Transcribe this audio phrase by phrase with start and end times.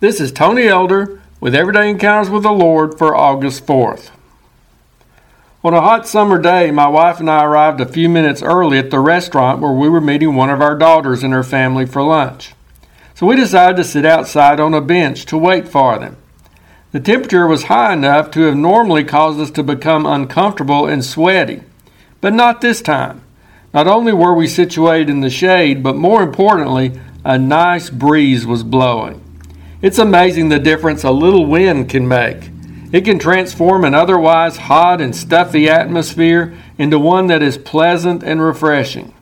[0.00, 4.12] This is Tony Elder with Everyday Encounters with the Lord for August 4th.
[5.64, 8.92] On a hot summer day, my wife and I arrived a few minutes early at
[8.92, 12.54] the restaurant where we were meeting one of our daughters and her family for lunch.
[13.16, 16.16] So we decided to sit outside on a bench to wait for them.
[16.92, 21.62] The temperature was high enough to have normally caused us to become uncomfortable and sweaty,
[22.20, 23.22] but not this time.
[23.74, 28.62] Not only were we situated in the shade, but more importantly, a nice breeze was
[28.62, 29.24] blowing.
[29.80, 32.50] It's amazing the difference a little wind can make.
[32.90, 38.42] It can transform an otherwise hot and stuffy atmosphere into one that is pleasant and
[38.42, 39.14] refreshing.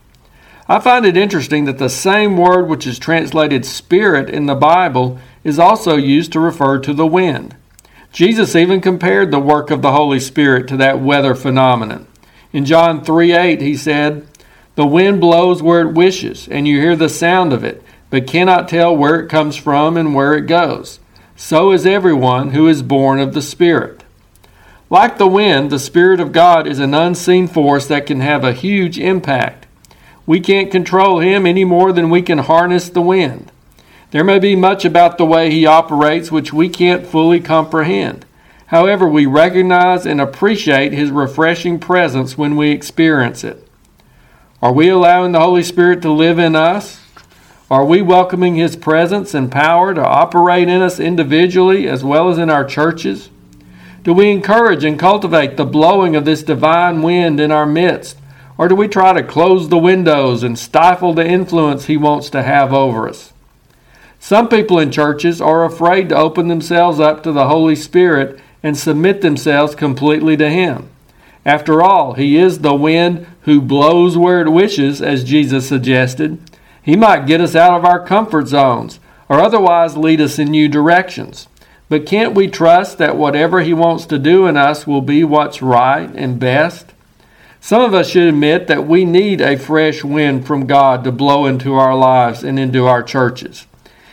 [0.66, 5.18] I find it interesting that the same word which is translated spirit in the Bible
[5.44, 7.54] is also used to refer to the wind.
[8.10, 12.06] Jesus even compared the work of the Holy Spirit to that weather phenomenon.
[12.54, 14.26] In John 3 8, he said,
[14.74, 18.68] The wind blows where it wishes, and you hear the sound of it but cannot
[18.68, 21.00] tell where it comes from and where it goes.
[21.36, 24.04] So is everyone who is born of the Spirit.
[24.88, 28.52] Like the wind, the Spirit of God is an unseen force that can have a
[28.52, 29.66] huge impact.
[30.26, 33.50] We can't control Him any more than we can harness the wind.
[34.12, 38.24] There may be much about the way He operates which we can't fully comprehend.
[38.68, 43.66] However, we recognize and appreciate His refreshing presence when we experience it.
[44.62, 47.00] Are we allowing the Holy Spirit to live in us?
[47.68, 52.38] Are we welcoming His presence and power to operate in us individually as well as
[52.38, 53.28] in our churches?
[54.04, 58.18] Do we encourage and cultivate the blowing of this divine wind in our midst?
[58.56, 62.44] Or do we try to close the windows and stifle the influence He wants to
[62.44, 63.32] have over us?
[64.20, 68.76] Some people in churches are afraid to open themselves up to the Holy Spirit and
[68.76, 70.88] submit themselves completely to Him.
[71.44, 76.38] After all, He is the wind who blows where it wishes, as Jesus suggested.
[76.86, 80.68] He might get us out of our comfort zones or otherwise lead us in new
[80.68, 81.48] directions.
[81.88, 85.60] But can't we trust that whatever He wants to do in us will be what's
[85.60, 86.92] right and best?
[87.60, 91.44] Some of us should admit that we need a fresh wind from God to blow
[91.46, 93.66] into our lives and into our churches.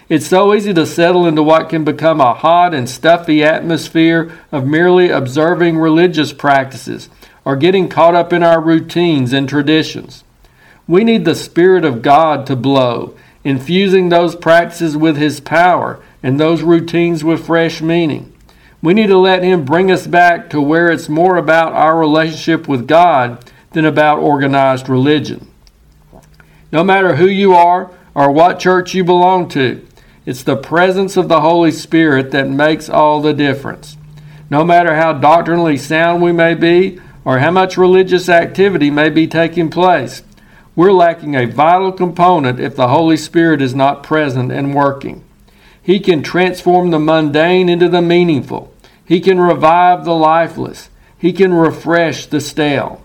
[0.10, 4.66] It's so easy to settle into what can become a hot and stuffy atmosphere of
[4.66, 7.08] merely observing religious practices
[7.46, 10.24] or getting caught up in our routines and traditions.
[10.88, 16.40] We need the Spirit of God to blow, infusing those practices with His power and
[16.40, 18.34] those routines with fresh meaning.
[18.82, 22.68] We need to let Him bring us back to where it's more about our relationship
[22.68, 25.48] with God than about organized religion.
[26.72, 29.86] No matter who you are or what church you belong to,
[30.26, 33.98] it's the presence of the Holy Spirit that makes all the difference.
[34.50, 39.28] No matter how doctrinally sound we may be or how much religious activity may be
[39.28, 40.24] taking place,
[40.76, 45.24] we're lacking a vital component if the Holy Spirit is not present and working.
[45.82, 48.74] He can transform the mundane into the meaningful.
[49.06, 50.90] He can revive the lifeless.
[51.18, 53.04] He can refresh the stale.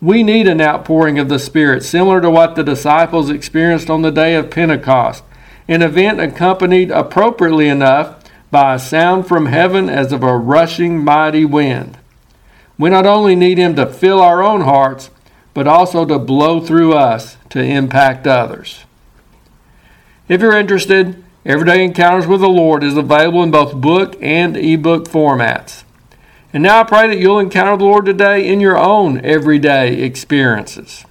[0.00, 4.10] We need an outpouring of the Spirit similar to what the disciples experienced on the
[4.10, 5.22] day of Pentecost,
[5.66, 11.44] an event accompanied appropriately enough by a sound from heaven as of a rushing mighty
[11.44, 11.98] wind.
[12.78, 15.10] We not only need Him to fill our own hearts,
[15.58, 18.84] but also to blow through us to impact others.
[20.28, 25.08] If you're interested, Everyday Encounters with the Lord is available in both book and ebook
[25.08, 25.82] formats.
[26.52, 31.04] And now I pray that you'll encounter the Lord today in your own everyday experiences.